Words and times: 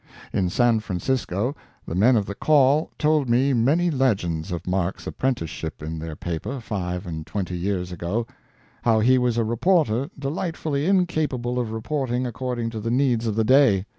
In 0.33 0.49
San 0.49 0.79
Francisco 0.79 1.55
the 1.87 1.93
men 1.93 2.15
of 2.17 2.25
The 2.25 2.33
Call 2.33 2.89
told 2.97 3.29
me 3.29 3.53
many 3.53 3.91
legends 3.91 4.51
of 4.51 4.65
Mark's 4.65 5.05
apprenticeship 5.05 5.83
in 5.83 5.99
their 5.99 6.15
paper 6.15 6.59
five 6.59 7.05
and 7.05 7.23
twenty 7.23 7.55
years 7.55 7.91
ago; 7.91 8.25
how 8.81 8.99
he 8.99 9.19
was 9.19 9.37
a 9.37 9.43
reporter 9.43 10.09
delightfully 10.17 10.87
incapable 10.87 11.59
of 11.59 11.69
reporting 11.71 12.25
according 12.25 12.71
to 12.71 12.79
the 12.79 12.89
needs 12.89 13.27
of 13.27 13.35
the 13.35 13.43
day. 13.43 13.85